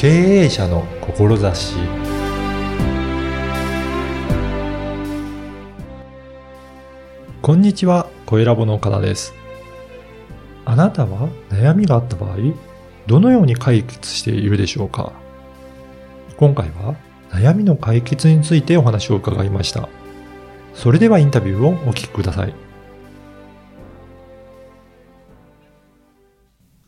[0.00, 1.76] 経営者の志
[7.42, 9.34] こんにちは、小ラボの岡田です。
[10.64, 12.38] あなたは悩みがあった場合、
[13.06, 15.12] どのように解決しているでしょうか？
[16.38, 16.96] 今回は
[17.28, 19.86] 悩みの解決についてお話を伺いました。
[20.72, 22.54] それではインタビューをお聞きください。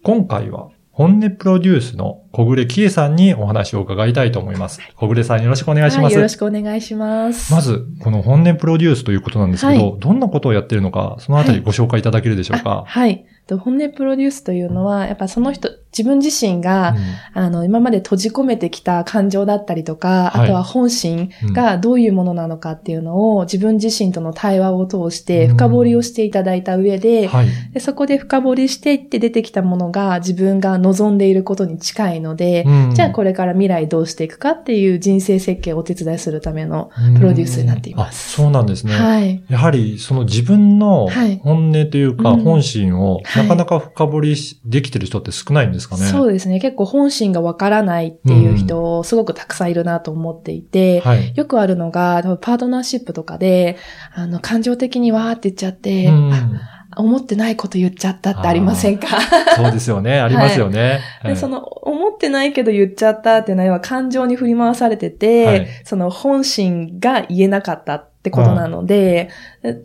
[0.03, 4.79] 今回は本音プロデュースの小暮喜恵さんにお話を伺いたいと思います。
[4.95, 6.05] 小暮さんよろしくお願いします。
[6.05, 7.51] はい、よろしくお願いします。
[7.51, 12.85] まず、この本音プロデュースということなんですけど、はいどんなことをやっているのか、そのあたりご紹介いただけるでしょうあか？
[12.87, 13.25] はい。
[13.25, 13.25] と
[13.59, 16.97] 本音プロデュースというのは、やっぱその人、自分自身が、
[17.35, 20.45] あの、今まで閉じ込めてきた感情だったりとか、はい。
[20.45, 27.47] あとは本心がどういうものなのかっていうのを、自分自身との対話を通して深掘りをしていただいた上うんで、はい。
[27.75, 32.95] でそこで深掘りしていって出てきたものが自分が望んでいることに近いので、うん。
[32.95, 38.31] じゃあこれから未来どうしていくかっていう人生設計をお手伝いするためのプロデュースになっています。
[38.33, 38.95] そうなんですね。
[38.95, 39.43] はい。
[39.49, 41.39] やはり、その自分のはい。
[41.43, 42.41] 本音というか、うん。
[42.43, 46.02] 本心をはいなかなか深掘りしできてる人って少ないんですかね。
[46.05, 46.61] そうですね。
[46.61, 51.33] 結構本心がわからないっていう人、すごくたくさんいるなと思っていて、はい。
[51.34, 53.77] よくあるのが、パートナーシップとかで、
[54.14, 56.48] あの、感情的にわーって言っちゃって、うんあ
[56.97, 59.06] 思ってないこと言っちゃったってありませんか？
[59.56, 60.20] そうですよね。
[60.20, 61.00] ありますよね。
[61.22, 69.30] はいで、その、思ってないけど言っちゃったっていうのは、感情に振り回されてて、はいその本心が言えなかったってことなので、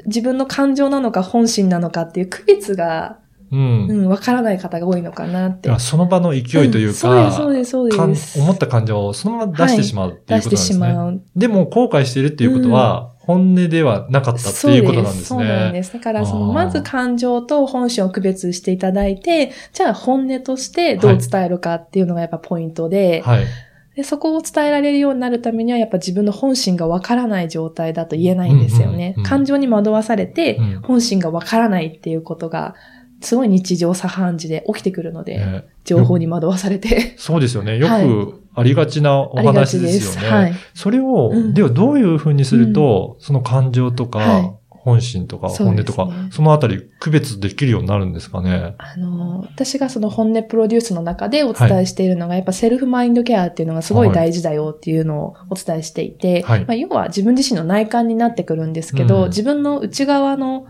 [0.05, 3.19] 自分の感情なのか本心なのかっていう区別が、
[3.51, 3.87] うん。
[3.89, 5.71] うん、わからない方が多いのかなって。
[5.79, 8.39] その場の勢いというか、んそうです、そうです、そうです。
[8.39, 11.39] 思った感情をそのまま出してしまうっていう出してしことなんですね。
[11.39, 11.39] まう。
[11.39, 15.79] でも後悔しているっていうことは、本音ではなかったっていうことなんですそうなんね。
[15.79, 15.93] です。
[15.93, 23.45] だから、その、まず感情と本心を区別していただいて、じゃあ本音としてどう伝えるかっていうのがやっぱポイントで、はい。
[23.97, 29.15] でそこを伝えられるようになるためには、やっぱ自分の本心がわからない状態だと言えないんですよね。
[29.17, 32.75] うんうんうん感情に惑わされて、うん本心がわからないっていうことが、
[33.21, 37.15] すごい日常茶飯事で起きてくるので、ね情報に惑わされて。
[37.17, 37.77] そうですよね。
[37.77, 40.29] よはいくありがちなお話ちでですよね。
[40.29, 40.53] はい。
[40.73, 48.73] それを、うんではどういうふうにすると、その感情とか、はい本心とか、本音とか、そのあたり区別できるようになるんですかね？
[48.77, 60.67] あの、私がその本音プロデュースの中でお伝えしているのが、やっぱセルフマインドケアっていうのがすごい大事だよっていうのをお伝えしていて、はいまあ、要は自分自身の内観になってくるんですけど、うん自分の内側の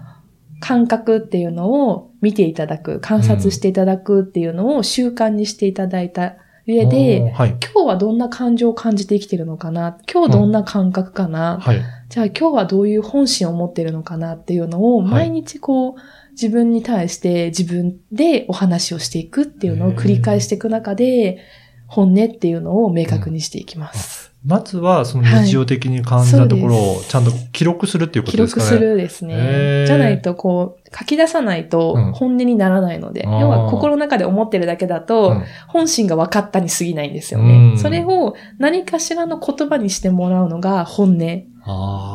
[0.59, 6.35] 感覚っていうのを見ていただく、観察していただくっていうのを習慣にしていただいた
[6.66, 7.50] 上で、はい。
[7.73, 11.81] 今日はどんな感情を感じて生きてるのかな今日どんな感覚かな、はい。
[12.09, 15.94] じゃあ今日はどういう本心を持ってるのかなっていうのをはい毎日こう、
[16.31, 21.40] 自分に対して自分でお話をしていくっていうのを繰り返していく中で、
[21.88, 24.26] 本音っていうのを明確にしていきます。
[24.47, 28.72] まずは、その日常的に感じたところをちゃんと記録するっていうこ記とですかね。
[28.72, 29.85] 録するですへねー。
[29.85, 32.13] じゃないとこう、書き出さないとうん。
[32.13, 33.40] 本音にならないので、あー。
[33.40, 35.44] 要は心の中で思ってるだけだと、うん。
[35.68, 37.74] 本心が分かったに過ぎないんですようん。
[37.74, 37.78] ね。
[37.78, 41.44] それを何かしらの言葉にしてもらうのが本音。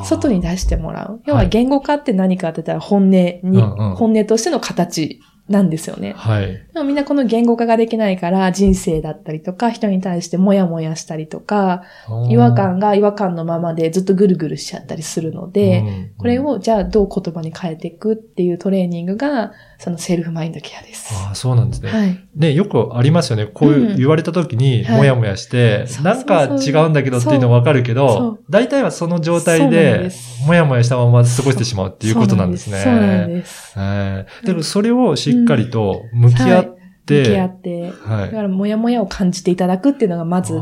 [0.05, 1.21] 外に出してもらう。
[1.27, 3.61] 要ははい言語化って何かって言ったら本音に、うんう
[3.93, 3.95] ん。
[3.97, 5.21] 本音としての形
[5.53, 6.15] なんですよね。
[6.17, 6.47] はい。
[6.47, 11.85] でもみんなこの言語化ができないから人生だったりとか人に対してモヤモヤしたりとか
[12.29, 21.13] 違和感が違和感のままでずっとぐるぐるしちゃったりするので、うんこれ、をじゃあどう言葉に変えていくっていうトレーニングがそのセルフマインドケアです。
[21.27, 21.91] ああ、そうなんですね。
[21.91, 22.19] はい。
[22.37, 23.47] ね、よくありますよね。
[23.47, 30.11] こういううん言われた時に、はいもやもやして、そうなんか違うんだけどっていうのはわかるけそどう、大体はその状態で
[30.47, 32.79] もやもやしたまま過ごしてしまうっていうことなんですね。
[32.79, 33.75] そうなんです。
[33.77, 36.77] ええでもそれをしっかりと向き合っ向
[37.07, 38.27] て、き合って、はい。
[38.27, 40.55] だからモヤモヤを感じていただくっていうのがまず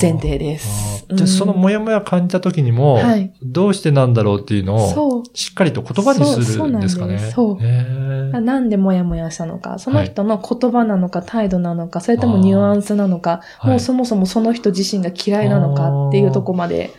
[0.00, 1.06] 前提です。
[1.10, 3.32] じゃあそのもやもや感じた時にも、はい。
[3.42, 5.24] どうしてなんだろうっていうのを。
[5.32, 7.18] しっかりと言葉にするんですかね。
[7.18, 8.40] そうそうなんですへー。
[8.40, 13.70] なんでモヤモヤしたのか、その人の言葉なのか、態度なのか、それともニュアンスなのか、はい。
[13.70, 16.90] もうそもそもその人自身が嫌いなのかっていうとこまで、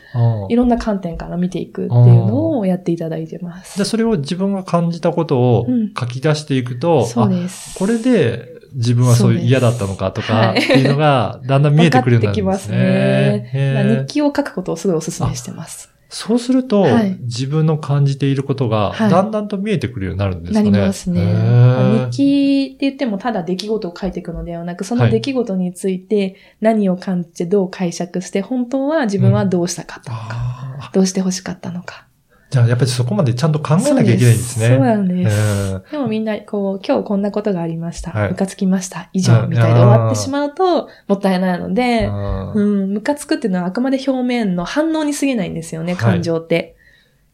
[0.50, 3.78] いろんな観点から見ていくっていうのをやっていただいてます。
[3.78, 7.78] で、それを自分が感じたことをうん書き出していくと、そうあです。
[7.78, 12.42] これで自分はそういう嫌だったのかとか、はいっていうのがだんだん見えてくるようになるんですね。
[12.42, 15.90] きますねへーだから日記を書くことをすごいお勧めしてます。
[16.12, 20.80] そうすると、はい自分の感じていることが、はいだんだんと見えてくるようになるんですかなね。
[20.80, 22.10] りますね。
[22.12, 32.09] 日記って言ってもただ出来事を書いていくのではなく、その出来事について何を感じてどう解釈して、本当は自分はどうしたかったのか、あどうして欲しかったのか。
[32.50, 34.70] じゃあやっぱりそこまでちゃんと考えなきゃいけないんですね。
[34.70, 35.74] そうなんです。
[35.74, 38.12] うんでもみんな、こう、今日こんなことがありました。
[38.12, 39.10] はいムカつきました。
[39.14, 46.76] 以上、うんみたいで終わってしまうと、もったいないので、うんうん、ムカつくっていうのはあくまで表面の反応に過ぎないんですよね、はい感情って。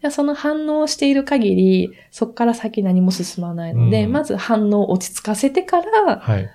[0.04, 6.50] いやその反応をしている限り、そこから先何も進まないので、うんまず反応を落ち着かせてから、はい。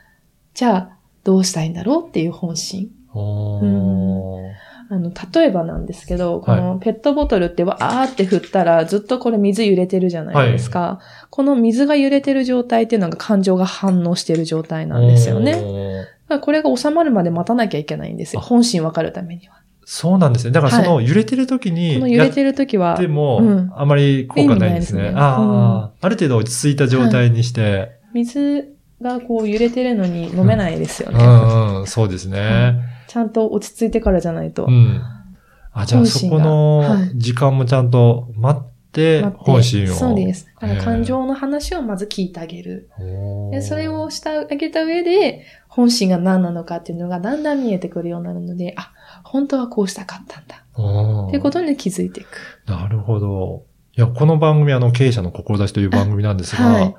[0.53, 0.91] じゃあ、
[1.25, 2.91] どうしたいんだろうっていう本心。
[3.15, 10.99] おーあの、例えばなんですけど、こはいのペットボトルってわーって振ったら、ずっとこれ水揺れてるじゃないですか。
[11.31, 16.09] この水が揺れてる状態っていうのが感情が反応してる状態なんですよね。
[16.43, 18.41] これが収まるまで待たなきゃいけないんですよ。
[18.41, 19.61] あ本心わかるためには。
[19.85, 20.51] そうなんですね。
[20.51, 25.03] だからその揺れてる時に、この揺れてる時はやっ、ても、うんあまり効果ないんですね。
[25.03, 31.25] すねああ、ある程度落ち着いた状態にして、水がこう揺れてるのに飲めないですようね。
[31.25, 32.90] んうん、そうですね。
[33.11, 34.67] ちゃんと落ち着いてからじゃないと。
[34.67, 35.03] うん。
[35.73, 39.95] あ、じゃあそこのはい時間もちゃんと待って、本心を。
[39.97, 40.47] そうです。
[40.47, 42.89] だからへー感情の話をまず聞いてあげる。
[43.51, 48.93] でそれをしてあげた上で、本心が何なのかっていうのがだんだん見えてくるようになるので、あ、
[49.25, 50.63] 本当はこうしたかったんだ。
[51.27, 52.71] っていうことに気づいていく。
[52.71, 53.65] なるほど。
[53.97, 56.95] いや、この番組はあの、経営者の志という番組なんですが、はい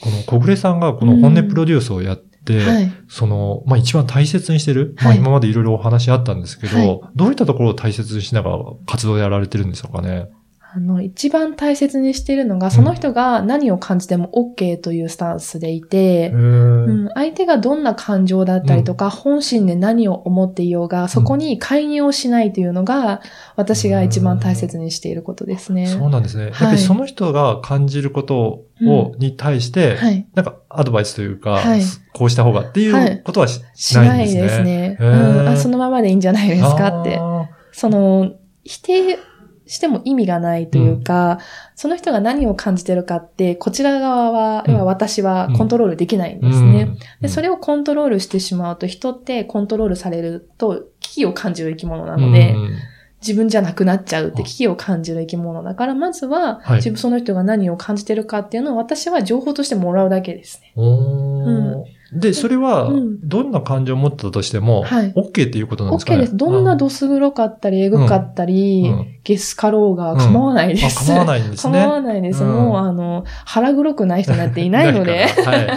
[0.00, 2.92] この小暮さんがこの本音プロデュースをやって、はい。
[3.08, 10.28] その、まあ、一番大切にしてる、まあ、はい今までいろいろお話あったんですけど、はいどういったところを大切にしながら活動やられてるんでしょうかね？
[10.72, 23.20] あの、一番大切にしているのが、その人が何を感じても OK というスタンスでいて、へーうん、相手がどんな感情だったりとか、本心で何を思っていようが、そこに介入をしないというのが、
[23.56, 25.88] 私が一番大切にしていることですね。
[25.88, 26.44] そうなんですね。
[26.44, 29.18] やっぱはいりその人が感じることを、うん。
[29.18, 30.26] に対して、はい。
[30.34, 31.82] なんかアドバイスというか、はい。
[32.12, 34.96] こうした方がっていうことはし,、しないんですね。
[35.00, 37.18] へーうん、あ、そのままでいいんじゃないですかって。
[37.18, 38.32] あその、
[38.64, 39.18] 否定
[39.70, 41.38] しても意味がないというか、
[41.76, 44.72] その人が何を感じてるかって、こちら側は、うん。
[44.72, 46.82] 要は私はコントロールできないんーですね。
[46.82, 46.98] うん。
[47.20, 52.70] で、それをコントロールしてしまうと、人ってコントロールされると危機を感じる生き物なので、うん。
[53.22, 56.76] 自分じゃなくなっちゃうって危機を感じる生き物だから、まずは、はい。
[56.78, 60.72] 自分その人が何を感じてるかっていうのを私は情報としてもらうだけですね。
[60.74, 66.22] おーで、それはうん、どんな感情を持ってたとしても、はい OK っていうことなんですか OK ね。
[66.22, 66.36] です。
[66.36, 71.12] どんなあどす黒かったり、えぐかったり、うんゲスかろうが構わないです。
[71.12, 71.78] あ構わないんですね。
[71.78, 72.42] 構わないです。
[72.42, 75.26] うんもう、あの、腹黒くない人なんていないので。
[75.44, 75.68] はい。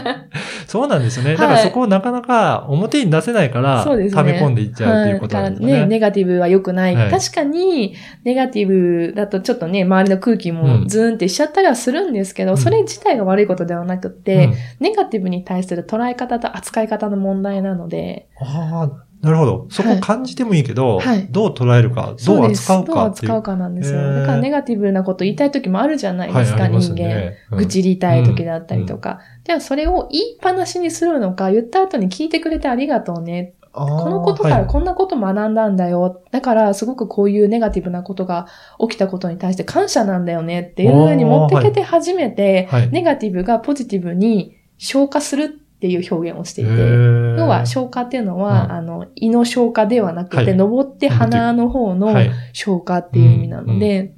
[0.65, 1.31] そうなんですよね。
[1.33, 3.83] だからはいそこをなかなか表に出せないから。
[3.83, 5.73] 溜め込んでいっちゃうっていうことなんですね？
[5.81, 6.95] ね、ネガティブは良くない。
[6.95, 7.93] はい確かに、
[8.23, 19.67] ネガティブだとちょっとね、周りの空気うんもズーンってしちゃったりはするんですけど、うんそれ自体が悪いことではなくて、うんネガティブに対する捉え方と扱い方の問題なので、ああ、なるほど。
[19.69, 22.45] そこ感じてもいいけど、はいどう捉えるか、どそう。
[22.45, 23.31] 扱うどうかっていう。
[23.31, 24.01] 扱うかなんですよ。
[24.19, 27.09] だからネガティブなこと言いたい時もあるじゃないですか、はいす人間。
[27.09, 29.19] よねうん愚痴りたい時だったりとか。
[29.45, 33.53] じゃあそれを言いっぱなしにするのか、言った後に聞いてくれてありがとうね。
[33.71, 36.21] ここのことからこんなこと学んだんだよ。
[36.31, 38.47] だからすごくこういうネガティブなことが
[38.79, 42.91] 起きたことに対して感謝なんだよねっていうふうに持ってけて初めて、はい。
[42.91, 52.31] ネガティブがポジティブに消化するっていう表現をしていて、要要は消化っていうのは、うんあの、胃の消化ではなくて、はい登って鼻の方のはい。
[52.53, 54.13] 消化っていう意味なので、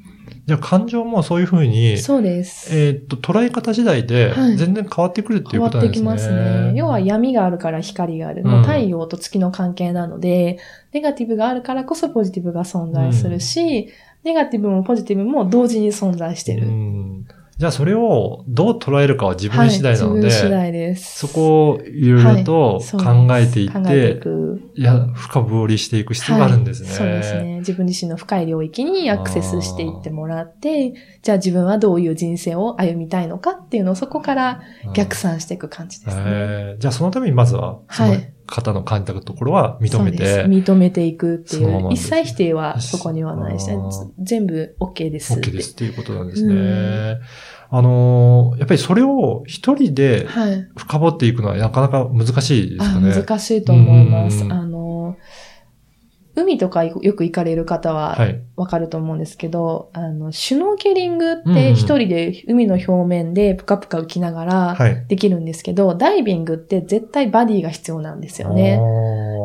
[0.46, 2.70] じゃあ感情もそういうふうに、そうです。
[2.78, 6.36] えーっと、捉え方次第ではい全然変わってくるっていう変わってことなんですね。
[6.36, 6.74] きますね。
[6.76, 8.44] 要は闇があるから光がある。
[8.46, 10.60] うん太陽と月の関係なので、
[10.94, 13.90] ネガティブがあるからこそポジティブが存在するし、
[14.24, 16.68] ネガティブもポジティブも同時に存在してる。
[16.68, 21.20] うんじゃあそれをどう捉えるかは自分次第なので、はい、自分次第です。
[21.20, 24.72] そこをいろいろと考えていって、く。
[24.76, 26.90] いや、深掘りしていく必要があるんですね。
[26.90, 27.60] はいそうですね。
[27.60, 36.24] 自分自身の深い領域にアクセスしていってもらって、じゃあ自分はどういう人生を歩みたいのかっていうのをそこからうん逆算していく感じですね。
[36.26, 41.72] えーじゃあそのためにまずは、はい方の感じたところは認めて、認めていくっていう。
[41.72, 43.70] まま一切否定はそこにはないし
[44.20, 45.34] 全部 OK です。
[45.34, 46.54] OK ですっていうことなんですね。
[46.54, 47.20] うん
[47.72, 50.68] あのーやっぱりそれを一人ではい。
[50.78, 53.14] 深掘っていくのはなかなか難しいですあかね。
[53.14, 54.44] 難しいと思います。
[54.44, 54.75] うんあの、
[56.36, 58.42] 海とかよく行かれる方ははい。
[58.56, 65.06] わかると思うんですけど、あの、シュノーケリングって一人で海の表面でぷかぷか浮きながらはい。
[65.08, 68.80] できるんですけど、ダイビングって絶対バディが必要なんですよね。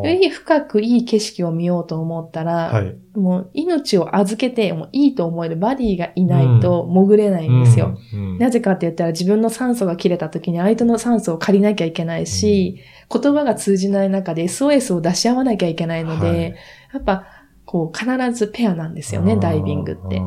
[0.09, 0.19] よね。
[0.19, 2.97] り深くいい景色を見ようと思ったら、はい。
[3.14, 7.99] もう命を預けて、もういいと思えるバディがいないと潜れないんですよ。
[8.12, 8.21] うん。
[8.21, 12.78] うんなぜかって言ったら自分の酸素が切れた時に相手の酸素を借りなきゃいけないし、
[13.12, 16.54] 言葉が通じない中で SOS を出し合わなきゃいけないので、はい
[16.92, 17.25] やっぱ
[17.64, 20.21] こう必ずペアなんですよね、ダイビングって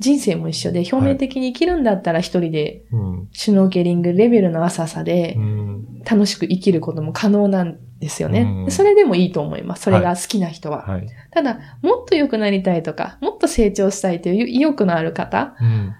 [0.00, 3.28] 人生も一緒で、表面的に生きるんだったら一人で、うん。
[3.32, 6.02] シュノーケリングレベルの浅さでう、ん。
[6.04, 8.42] 楽しく生きることも可能なんですよね。
[8.42, 9.82] うんそれでもいいと思います。
[9.82, 10.82] それが好きな人は。
[10.82, 11.06] はい。
[11.30, 15.94] ただ、もっと良くなりたいとか、もっと成長したいという意欲のある方うん。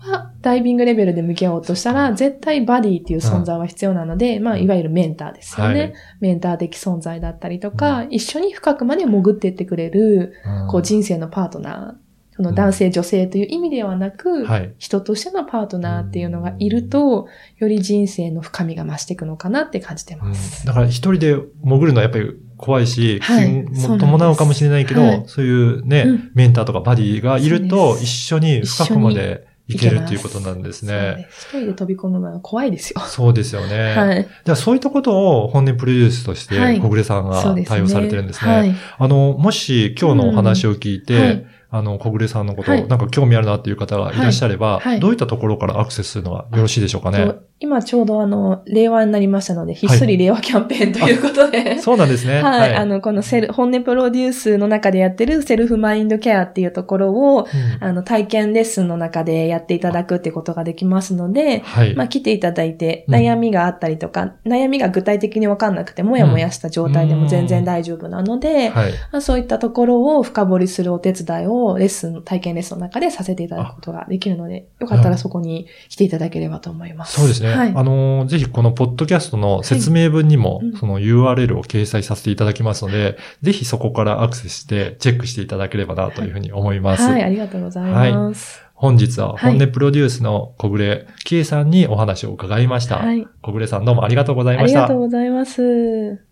[0.00, 5.80] は、ダイビングレベルで向き合おうとしたら、絶対バディっていう存在は必要なので、まあ、いわゆるメンターですよね。
[5.80, 10.34] はいメンター的存在だったりとか、一緒に深くまで潜っていってくれる、
[10.70, 12.07] こう人生のパートナー、
[12.38, 14.72] その男性、女性という意味ではなく、はい。
[14.78, 17.26] 人としてのパートナーっていうのがいると、
[17.56, 20.64] より人生の深みが増していくのかなって感じてうんます。
[20.64, 31.26] だから一人で潜るのはやっぱり怖いし、はいも伴うかもしれないけど、はいそういうね、うんメンターとかバディがいると一緒に深くまでいけるっていうことなんですね。
[31.30, 33.00] 一人で飛び込むのは怖いですよ。
[33.00, 33.94] そうですよね。
[33.96, 34.28] はい。
[34.44, 37.56] じゃあそういったことを本音プロデュースとしてはい小暮さんが。
[37.66, 38.52] 対応されてるんですね。
[38.52, 38.74] はい。
[38.96, 42.88] あの、もし今日のお話を聞いて、うんはいあの、小暮さんのこと、はい。
[42.88, 44.80] なんか興味あるなっていう方がいらっしゃれば、はい。
[44.80, 45.00] はい。
[45.00, 47.26] どういったところからアクセスするのがよろしいでしょうかね？
[47.26, 52.40] と今ちょうどあの、令和になりましたので、ひっそり令和キャンペーンということで、 そうなんですね。
[52.40, 57.48] はい、あの、このセル、本音プロデュースの中でやってるセルフマインドケアっていうところを、
[57.80, 57.84] うん。
[57.84, 61.96] あの、体験レッスンの中でやっていただくってことができますので、はい。
[61.96, 63.14] まあ、来ていただいて、うん。
[63.16, 68.92] 悩みがあったりとか、悩みが具体的にわかんなくて、もやもやした状態でも全然大丈夫なので、はい。
[69.10, 77.20] まあ、そういったところを深掘りするお手伝いをレッスン、体験レッスンの中でさせていただくことができるので、よかったらそこに来ていただければと思います。
[77.20, 77.50] そうですね。
[77.50, 77.72] はい。
[77.74, 87.02] あの、ぜひこのポッドキャストの説明文にも、うんその URL を掲載させていただきますので、ぜひそこからアクセスしてチェックしていただければなというふうに思います。
[87.02, 88.62] はい、ありがとうございます。
[88.74, 92.98] 本日ははい本音プロデュースの小暮喜恵さんにお話を伺いました。
[92.98, 93.26] はい。
[93.42, 95.00] 小暮さんどうもありがとうございましたありがとう。
[95.00, 96.28] ございます。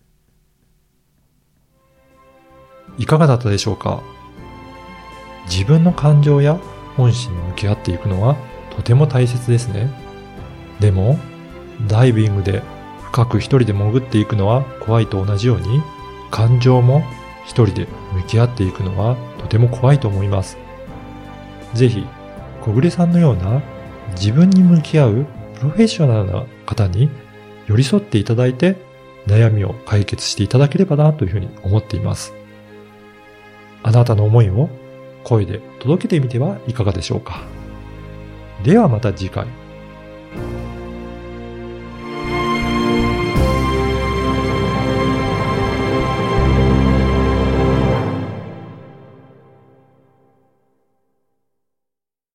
[2.97, 4.01] いかがだったでしょうか？
[5.49, 6.59] 自分の感情や
[6.95, 8.35] 本心に向き合っていくのは
[8.75, 9.89] とても大切ですね。
[10.79, 11.17] でも、
[11.87, 12.61] ダイビングで
[13.05, 15.81] 深く一人で潜っていくのは怖いと同じように、
[16.29, 17.03] 感情も
[17.45, 20.57] 一人で向き合っていくのはとても怖いと思います。
[21.73, 22.05] ぜひ、
[22.61, 23.61] 小暮さんのような
[24.11, 25.25] 自分に向き合う
[25.55, 27.09] プロフェッショナルな方に
[27.67, 28.75] 寄り添っていただいて
[29.25, 32.33] 悩みを解決していただければなというふうに思っています。
[33.83, 34.69] あなたの思いを
[35.27, 37.43] 声で届けてみてはいかがでしょうか。
[38.63, 39.45] ではまた次回。